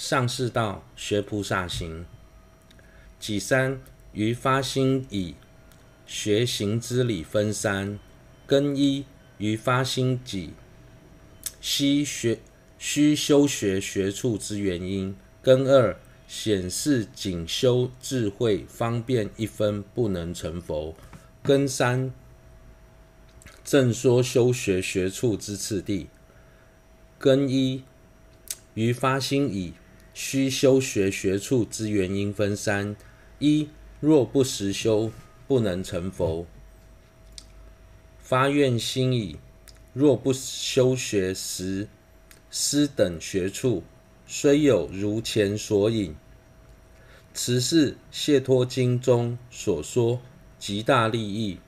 [0.00, 2.06] 上士道学菩萨行。
[3.18, 3.80] 己三
[4.12, 5.34] 于发心已，
[6.06, 7.98] 学行之理分三：
[8.46, 9.06] 根一
[9.38, 10.52] 于发心己，
[11.60, 12.38] 须学
[12.78, 20.94] 须修学学处之原因；根二显示仅修智慧方便一分不能成佛；
[21.42, 22.14] 根三
[23.64, 26.06] 正说修学学处之次第。
[27.18, 27.82] 根一
[28.74, 29.72] 于发心已，
[30.20, 32.96] 须修学学处之原因分三：
[33.38, 33.68] 一
[34.00, 35.12] 若不实修，
[35.46, 36.44] 不能成佛；
[38.18, 39.36] 发愿心已，
[39.92, 41.86] 若不修学实
[42.50, 43.84] 施等学处，
[44.26, 46.16] 虽有如前所引，
[47.32, 50.20] 此是谢托经中所说
[50.58, 51.58] 极大利益。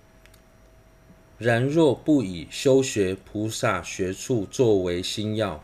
[1.38, 5.62] 然若不以修学菩萨学处作为心要，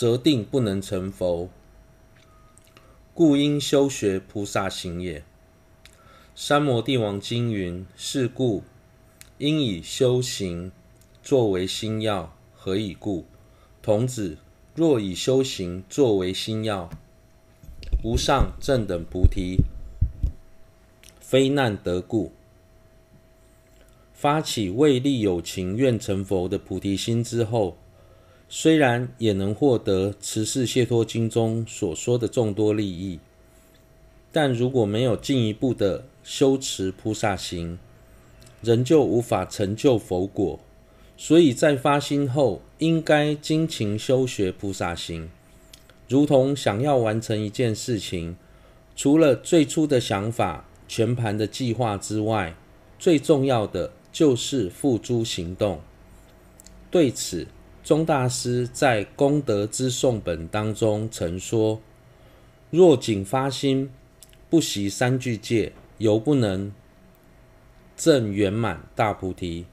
[0.00, 1.50] 则定不能成佛。
[3.12, 5.22] 故应修学菩萨行也。
[6.34, 8.62] 三摩地王经云：是故
[9.36, 10.72] 应以修行
[11.22, 12.34] 作为心要。
[12.54, 13.26] 何以故？
[13.82, 14.38] 童子
[14.74, 16.88] 若以修行作为心要，
[18.02, 19.58] 无上正等菩提，
[21.20, 22.32] 非难得故。
[24.14, 27.76] 发起为利有情愿成佛的菩提心之后，
[28.52, 33.20] 虽然也能获得《持世解脱经》中所说的众多利益，
[34.32, 37.78] 但如果没有进一步的修持菩萨行，
[38.60, 40.58] 仍旧无法成就佛果。
[41.16, 45.30] 所以在发心后，应该精勤修学菩萨行，
[46.08, 48.36] 如同想要完成一件事情，
[48.96, 52.54] 除了最初的想法、全盘的计划之外，
[52.98, 53.92] 最重要的。
[54.12, 55.80] 就是付诸行动。
[56.90, 57.46] 对此，
[57.82, 61.80] 宗大师在《功德之颂本》当中曾说
[62.70, 63.90] ：“若仅发心，
[64.48, 66.72] 不习三句戒，犹不能
[67.96, 69.66] 证圆满大菩提。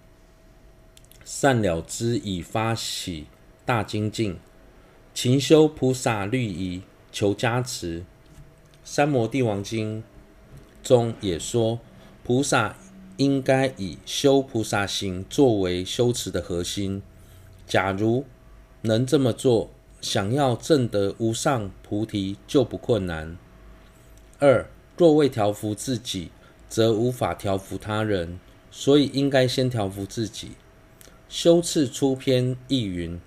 [1.26, 3.28] 善了之以发起
[3.66, 4.38] 大精进，
[5.14, 6.82] 勤修菩萨律仪，
[7.12, 8.00] 求加持。”
[8.84, 10.02] 《三摩地王经》
[10.88, 11.80] 中也说
[12.24, 12.76] ：“菩萨。”
[13.18, 17.02] 应该以修菩萨行作为修持的核心。
[17.68, 18.26] 假如
[18.82, 19.70] 能这么做，
[20.02, 23.38] 想要证得无上菩提就不困难。
[24.40, 24.68] 二，
[24.98, 26.32] 若未调伏自己，
[26.68, 28.40] 则无法调伏他人，
[28.72, 30.52] 所以应该先调伏自己。
[31.28, 33.20] 修次出篇亦云：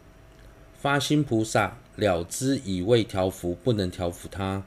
[0.74, 4.64] 发心菩萨了知已未调伏，不能调伏他，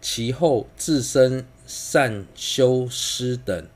[0.00, 1.46] 其后自身。
[1.64, 3.66] 善修施等，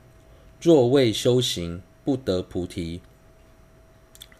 [0.61, 3.01] 若未修行，不得菩提。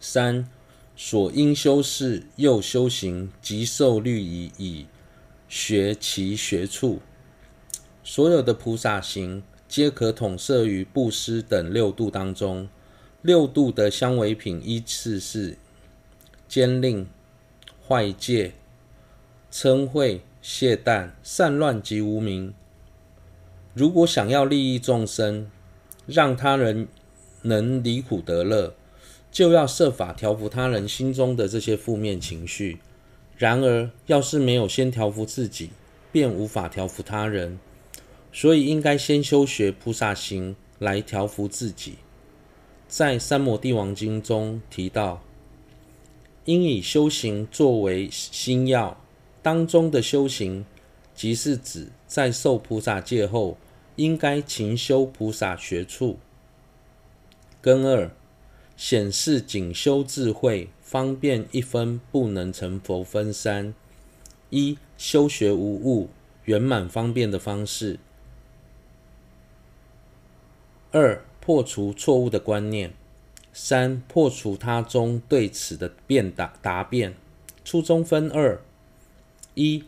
[0.09, 0.47] 三
[0.95, 4.85] 所应修事，又修行，即受律仪，以
[5.50, 7.01] 学其学处。
[8.06, 12.69] 所有的菩萨行，皆可统摄于布施等六度当中。
[13.22, 15.57] 六度的相违品依次是：
[16.50, 17.06] 慳吝、
[17.85, 18.53] 坏戒、
[19.51, 22.53] 嗔恚、懈怠、散乱及无明。
[23.74, 25.51] 如果想要利益众生，
[26.06, 26.88] 让他人
[27.41, 28.74] 能离苦得乐，
[29.32, 32.80] 就要设法调伏他人心中的这些负面情绪。
[33.38, 35.70] 然而，要是没有先调伏自己，
[36.12, 37.60] 便无法调伏他人。
[38.34, 41.96] 所以，应该先修学菩萨行来调伏自己。
[42.88, 45.22] 在《三摩地王经》中提到，
[46.46, 49.00] 应以修行作为心要，
[49.42, 50.66] 当中的修行，
[51.14, 53.58] 即是指在受菩萨戒后。
[53.98, 56.20] 应该勤修菩萨学处。
[57.60, 58.12] 根二
[58.78, 63.74] 显示仅修智慧方便一分不能成佛分三：
[64.52, 66.10] 一修学无误
[66.46, 67.98] 圆满方便的方式；
[70.92, 72.92] 二破除错误的观念；
[73.52, 77.16] 三破除他中对此的辩答答辩。
[77.66, 78.62] 初中分二：
[79.56, 79.84] 一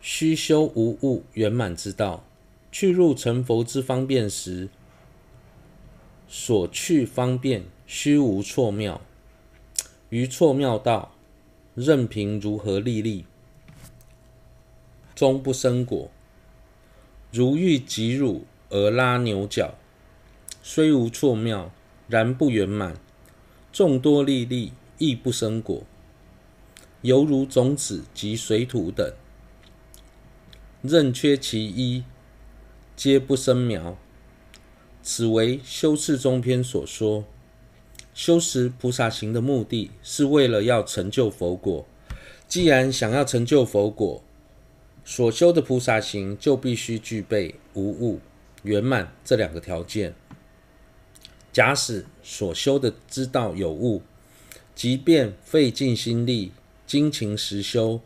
[0.00, 2.24] 须修无误圆满之道。
[2.72, 4.68] 去入成佛之方便时，
[6.32, 9.00] 所去方便虚无错妙，
[10.10, 11.16] 于错妙道，
[11.74, 13.26] 任凭如何利利，
[15.16, 16.08] 终不生果。
[17.32, 19.74] 如欲挤乳而拉牛角，
[20.62, 21.72] 虽无错妙，
[22.06, 22.94] 然不圆满，
[23.72, 25.82] 众多利利亦不生果。
[27.02, 29.12] 犹如种子及水土等，
[30.82, 32.04] 任缺其一。
[32.94, 33.96] 皆不生苗，
[35.02, 37.24] 此为修次中篇所说。
[38.12, 41.86] 修持菩萨行的目的是为了要成就佛果，
[42.46, 44.22] 既然想要成就佛果，
[45.04, 48.20] 所修的菩萨行就必须具备无误、
[48.62, 50.14] 圆满这两个条件。
[51.52, 54.02] 假使所修的之道有误，
[54.74, 56.52] 即便费尽心力、
[56.86, 58.00] 精勤实修，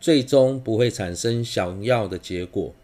[0.00, 2.74] 最终不会产生想要的结果。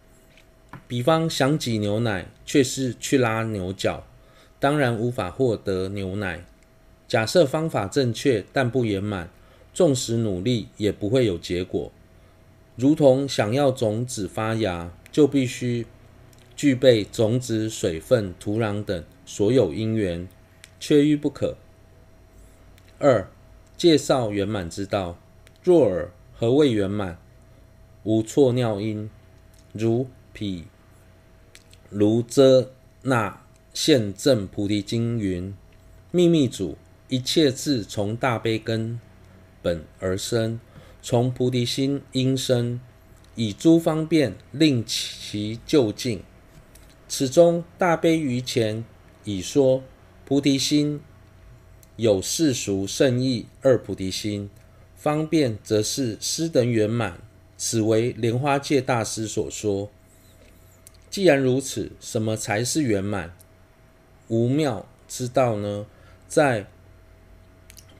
[0.89, 4.07] 比方想挤牛奶，却是去拉牛角，
[4.59, 6.43] 当然无法获得牛奶。
[7.07, 9.29] 假设方法正确，但不圆满。
[9.71, 11.91] 纵使努力也不会有结果，
[12.75, 15.85] 如同想要种子发芽，就必须
[16.55, 20.27] 具备种子、水分、土壤等所有因缘，
[20.79, 21.55] 缺一不可。
[22.97, 23.29] 二、
[23.77, 25.19] 介绍圆满之道。
[25.63, 27.19] 若尔，何谓圆满？
[28.03, 29.07] 无错尿因。
[29.71, 30.65] 如毗
[31.89, 32.71] 如遮
[33.01, 33.41] 那
[33.73, 35.55] 现正菩提经云：
[36.11, 36.77] 秘密主，
[37.07, 38.99] 一切智从大悲根。
[39.61, 40.59] 本而生，
[41.01, 42.79] 从菩提心因生，
[43.35, 46.21] 以诸方便令其究竟。
[47.07, 48.85] 此中大悲于前
[49.23, 49.83] 已说，
[50.25, 51.01] 菩提心
[51.95, 54.49] 有世俗胜意二菩提心，
[54.95, 57.19] 方便则是师等圆满。
[57.57, 59.89] 此为莲花戒大师所说。
[61.09, 63.35] 既然如此，什么才是圆满
[64.27, 65.85] 无妙之道呢？
[66.27, 66.67] 在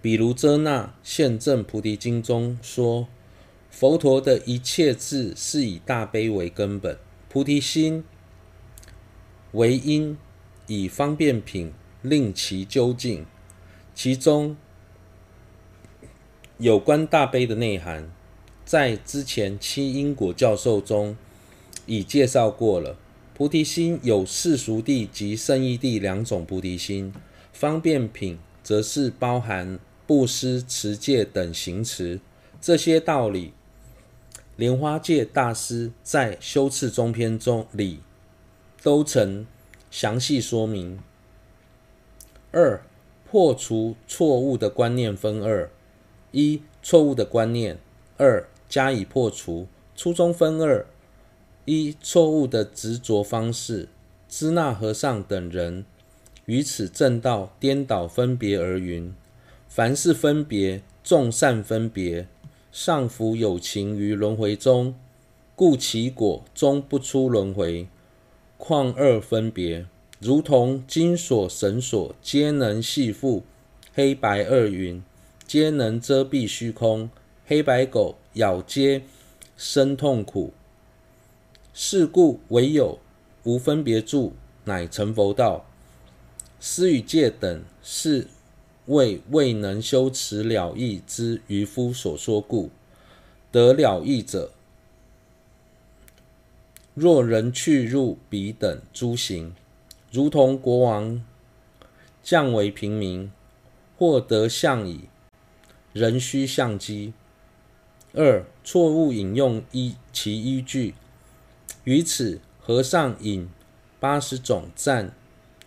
[0.01, 3.07] 比如遮那现证菩提经中说，
[3.71, 6.97] 佛陀的一切智是以大悲为根本，
[7.27, 8.03] 菩提心
[9.53, 10.17] 为因，
[10.67, 13.25] 以方便品令其究竟。
[13.95, 14.55] 其中
[16.57, 18.09] 有关大悲的内涵，
[18.63, 21.17] 在之前七因果教授中
[21.89, 22.95] 已介绍过了。
[23.33, 27.13] 菩提心有世俗谛及胜义谛两种菩提心，
[27.51, 29.77] 方便品则是包含。
[30.09, 32.19] 布施、持戒等行持，
[32.59, 33.53] 这些道理，
[34.55, 37.99] 莲花戒大师在《修次中篇》中里
[38.81, 39.45] 都曾
[39.91, 40.97] 详细说明。
[42.51, 42.81] 二、
[43.29, 45.69] 破除错误的观念分二：
[46.31, 47.75] 一、错误的观念；
[48.17, 49.67] 二、加以破除。
[49.95, 50.87] 初中分二：
[51.65, 53.89] 一、错误的执着方式。
[54.27, 55.85] 支那和尚等人
[56.45, 59.11] 于此正道颠倒分别而云。
[59.67, 62.27] 凡是分别，众善分别，
[62.71, 64.93] 尚复有情于轮回中，
[65.55, 67.87] 故其果终不出轮回。
[68.57, 69.87] 况二分别，
[70.19, 73.41] 如同金锁、绳索，皆能系缚
[73.93, 75.01] 黑白二云，
[75.47, 77.09] 皆能遮蔽虚空。
[77.47, 79.01] 黑白狗咬皆
[79.57, 80.53] 生痛苦。
[81.81, 82.99] 是故唯有
[83.45, 84.33] 无分别住，
[84.65, 85.65] 乃成佛道。
[86.59, 88.27] 施与戒等是。
[88.87, 92.71] 为未能修持了义之愚夫所说故，
[93.51, 94.51] 得了义者，
[96.95, 99.53] 若人去入彼等诸行，
[100.11, 101.23] 如同国王
[102.23, 103.31] 降为平民，
[103.95, 105.01] 获得相矣，
[105.93, 107.13] 仍须相机。
[108.13, 110.95] 二、错误引用依其依据，
[111.83, 113.49] 于此和尚引
[113.99, 115.13] 八十种赞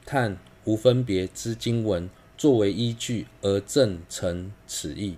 [0.05, 2.09] 叹无分别之经文。
[2.39, 5.17] 作为依据而证成此意。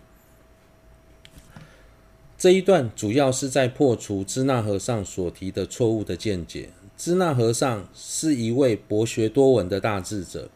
[2.37, 6.69] 这一段主要是在破除支那和尚所提的错误的见解。
[6.99, 10.51] 支那和尚是一位博学多闻的大智者，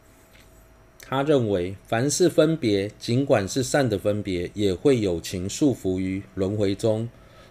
[1.01, 7.09] 他认为凡是分别，尽管是善的分别，也会有情束缚于轮回中，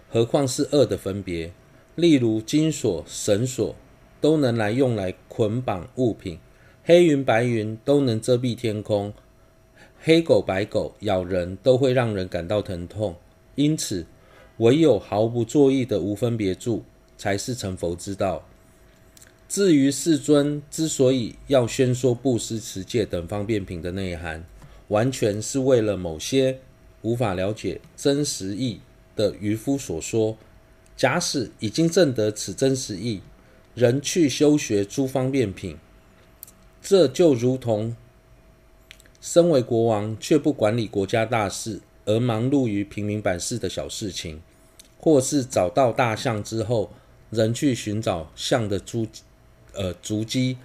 [0.09, 1.51] 何况是恶的分别？
[1.99, 3.75] 例如金锁、绳索
[4.21, 6.39] 都能来用来捆绑物品。
[6.85, 9.13] 黑云白云都能遮蔽天空，
[10.01, 13.15] 黑狗白狗咬人都会让人感到疼痛，
[13.53, 14.05] 因此
[14.57, 16.83] 唯有毫不作意的无分别住
[17.15, 18.43] 才是成佛之道。
[19.47, 24.43] 至于世尊之所以要宣说布施、持戒等方便品的内涵，
[24.87, 26.57] 完全是为了某些
[27.03, 28.79] 无法了解真实义
[29.15, 30.35] 的愚夫所说。
[30.99, 33.21] 假使已经证得此真实义，
[33.73, 35.77] 仍去修学诸方便品。
[36.81, 37.95] 这就如同
[39.21, 44.41] 身为国王却不管理国家大事，而忙碌于平民百姓的小事情，
[44.99, 46.91] 或是找到大象之后，
[47.29, 49.07] 仍去寻找象的足
[49.71, 50.57] 呃足迹，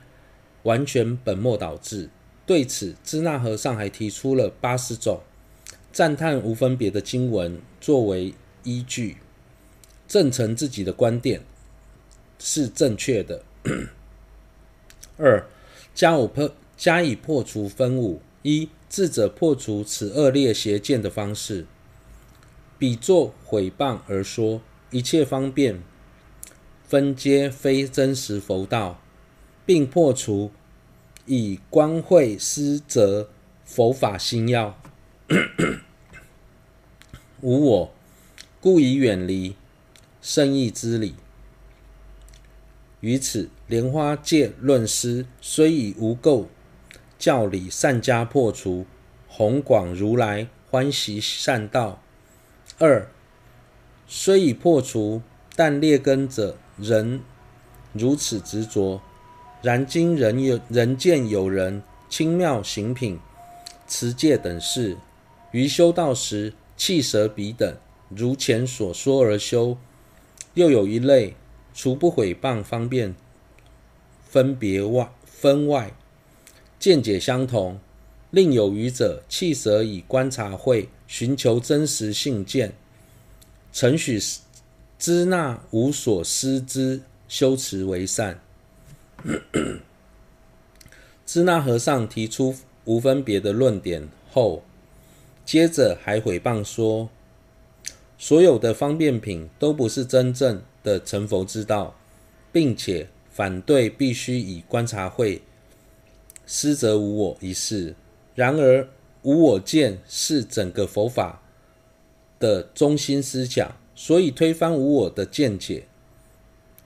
[0.65, 2.11] 完全本末倒置。
[2.45, 5.21] 对此，支那和尚还提出了八十种
[5.93, 9.19] 赞叹无分别的经文作为依据，
[10.09, 11.43] 证成自己的观点
[12.39, 13.43] 是正确的。
[15.17, 15.47] 二。
[15.95, 21.67] 加五破加以破除分五一智者破除此恶劣邪见的方式，
[22.81, 25.81] 比作毁谤而说，一切方便
[26.83, 29.01] 分皆非真实佛道，
[29.65, 30.51] 并破除
[31.27, 33.31] 以观慧施则
[33.65, 34.77] 佛法心要。
[37.41, 37.95] 无我，
[38.61, 39.55] 故以远离
[40.25, 41.17] 圣意之理。
[43.01, 46.47] 于此，莲花戒论师虽以无垢
[47.19, 48.87] 教理善加破除，
[49.29, 52.01] 弘广如来欢喜善道。
[52.79, 53.07] 二，
[54.07, 55.21] 虽已破除，
[55.55, 57.21] 但劣根者仍
[57.93, 59.03] 如此执着。
[59.61, 63.21] 然今人有人见有人轻妙行品、
[63.87, 64.97] 持戒等事，
[65.51, 67.77] 于修道时弃舍彼等，
[68.09, 69.77] 如前所说而修。
[70.55, 71.35] 又有一类，
[71.75, 73.15] 除不毁谤方便
[74.29, 75.93] 分别外分外，
[76.79, 77.77] 见解相同；
[78.31, 82.73] 另有余者弃舍以观察慧，寻求真实性见，
[83.73, 84.21] 承许
[84.99, 88.41] 支那无所思之修持为善。
[91.27, 94.63] 支那和尚提出无分别的论点后，
[95.45, 97.09] 接着还毁谤说，
[98.19, 101.95] 所有的方便品都不是真正的成佛之道，
[102.53, 105.43] 并且反对必须以观察慧
[106.47, 107.95] 思则无我一事。
[108.35, 108.89] 然而，
[109.23, 111.43] 无我见是整个佛法
[112.39, 115.85] 的中心思想，所以推翻无我的见解。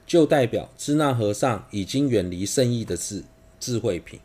[0.07, 3.23] 就代表支那和尚已经远离圣意的智
[3.61, 4.19] 智慧品。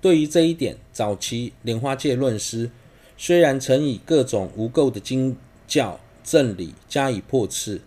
[0.00, 2.70] 对于这一点，早期莲花戒论师
[3.18, 5.36] 虽然曾以各种无垢的经
[5.68, 7.82] 教正理加以破斥，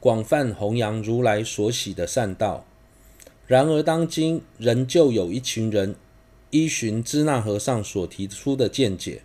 [0.00, 2.64] 广泛弘扬如来所喜的善道，
[3.46, 5.94] 然而当今仍旧有一群人
[6.50, 9.22] 依循支那和尚所提出的见解，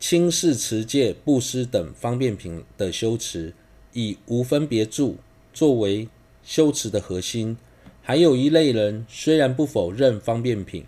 [0.00, 3.52] 轻视持戒、布施等方便品的修持，
[3.92, 5.18] 以无分别住。
[5.52, 6.08] 作为
[6.42, 7.56] 修持的核心，
[8.02, 10.84] 还有一类人虽然不否认方便品，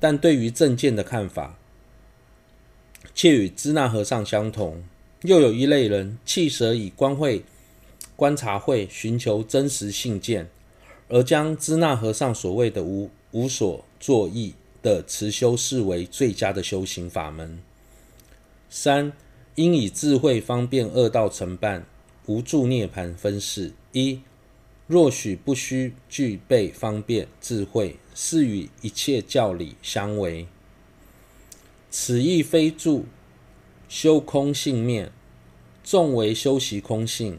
[0.00, 1.58] 但对于正见的看法
[3.14, 4.82] 却与支那和尚相同。
[5.22, 7.42] 又有一类人弃舍以观慧、
[8.14, 10.48] 观察慧寻求真实信件，
[11.08, 17.58] 而将支那和尚所谓的无无所作意的持修视为最佳的修行法门。
[18.68, 19.12] 三，
[19.54, 21.86] 应以智慧方便二道承办。
[22.26, 24.20] 无助涅槃分四：一、
[24.88, 30.48] 若许不须具备方便智慧，是与一切教理相违。
[31.88, 33.06] 此亦非助
[33.88, 35.12] 修空性面，
[35.84, 37.38] 众为修习空性。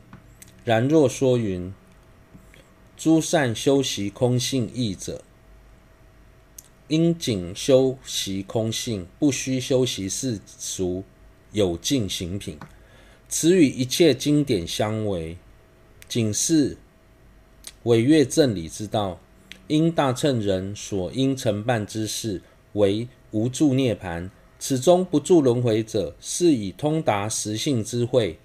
[0.64, 1.74] 然若说云：
[2.96, 5.24] 诸善修习空性义者，
[6.88, 11.04] 应仅修习空性，不须修习世俗
[11.52, 12.58] 有境行品。
[13.28, 15.38] 此与一切经典相违，
[16.08, 16.78] 仅是
[17.84, 19.20] 违越正理之道。
[19.68, 28.40] 因大乘人所应承办之事为无助涅槃，此中不住轮回者，是以通达实性之慧，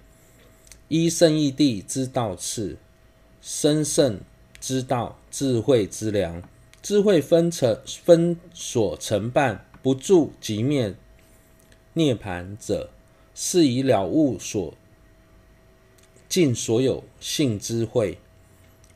[0.87, 2.77] 依圣义地之道次，
[3.41, 4.19] 生胜
[4.59, 6.41] 之道智慧之良，
[6.81, 10.95] 智慧分成分所承办不住即灭
[11.93, 12.89] 涅槃者。
[13.35, 14.75] 是以了悟所
[16.29, 18.19] 尽所有性之慧，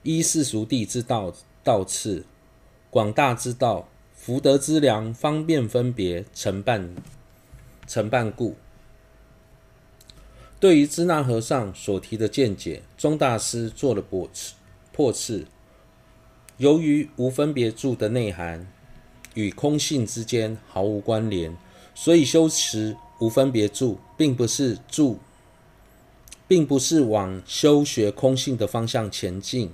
[0.03, 1.33] 依世俗地之道
[1.63, 2.24] 道次，
[2.91, 3.89] 广大之道，
[4.27, 6.93] 福德之良，方便分别承办
[7.88, 8.57] 承办故。
[10.60, 14.55] 对于支那和尚所提的见解，宗大师做了驳斥
[14.91, 15.46] 破斥。
[16.57, 18.67] 由于无分别住的内涵
[19.34, 21.55] 与空性之间毫无关联，
[21.96, 22.98] 所以修持。
[23.19, 25.19] 无分别住，并不是住，
[26.50, 29.74] 并不是往修学空性的方向前进。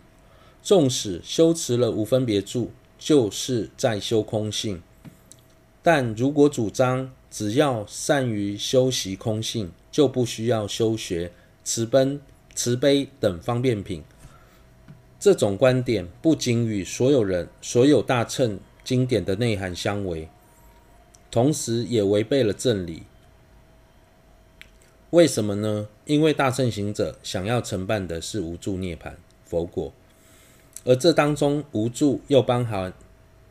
[0.62, 2.72] 纵使修持了无分别住，
[3.04, 4.82] 就是在修空性。
[5.82, 11.30] 但如果主张只要善于修习空性，就不需要修学
[11.66, 12.18] 慈悲、
[12.56, 14.02] 慈悲等方便品，
[15.20, 20.30] 这种观点不仅与所有人、所有大乘经典的内涵相违，
[21.30, 23.04] 同时也违背了正理。
[25.10, 25.90] 为什么呢？
[26.06, 29.12] 因为大乘行者想要承办的是无住涅槃
[29.44, 29.94] 佛果，
[30.84, 32.94] 而这当中无住又包含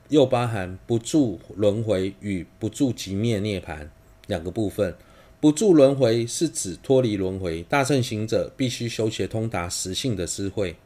[0.09, 3.89] 又包含不住轮回与不住即灭涅槃
[4.27, 4.95] 两个部分。
[5.41, 10.77] 不住轮回是指脱离轮回，大乘行者必须修学通达实性的智慧，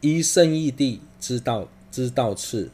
[0.00, 2.70] 依圣义地之道之道次，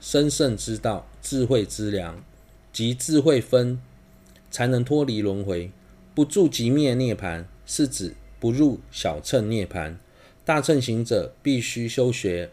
[0.00, 2.24] 生胜之道智慧之良，
[2.72, 3.80] 即智慧分。
[4.52, 5.72] 才能脱离轮回。
[6.14, 9.96] 不住即灭涅槃，是指不入小乘涅槃。
[10.44, 12.50] 大乘行者必须修学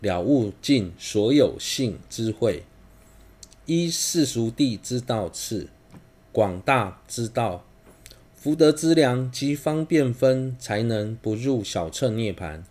[0.00, 2.62] 了悟尽所有性智慧，
[3.66, 5.68] 依世俗谛之道次，
[6.32, 7.64] 广大之道，
[8.34, 12.62] 福德资粮及方便分，才能不入小乘涅槃。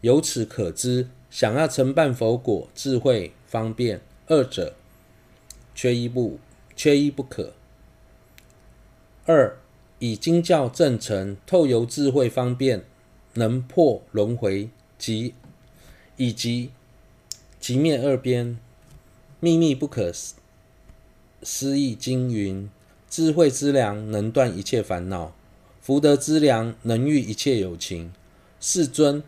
[0.00, 4.74] 由此可知，想要成办佛果，智慧方便二者
[5.74, 6.38] 缺一不
[6.74, 7.52] 缺一不可。
[9.26, 9.58] 二
[9.98, 12.84] 以经教正成，透由智慧方便，
[13.36, 15.34] 能破轮回及
[16.16, 16.70] 以及
[17.60, 18.58] 寂灭二边，
[19.40, 20.12] 秘密不可
[21.42, 22.68] 思议经云：
[23.08, 25.32] 智慧之粮能断一切烦恼，
[25.80, 28.12] 福德之粮能御一切有情。
[28.60, 29.22] 世尊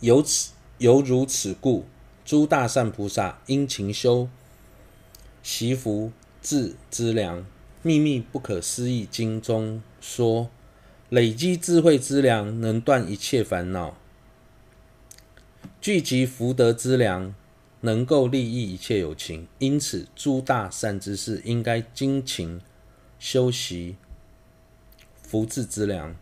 [0.00, 1.84] 由此由如此故，
[2.24, 4.28] 诸大善菩萨应勤修
[5.42, 7.44] 习福智之粮。
[7.80, 10.50] 秘密不可思议经中说，
[11.10, 13.96] 累积智慧之粮能断一切烦恼，
[15.80, 17.34] 聚集福德之粮
[17.80, 19.48] 能够利益一切有情。
[19.58, 22.60] 因此，诸大善之事应该精勤
[23.18, 23.96] 修习
[25.22, 26.14] 福智之粮。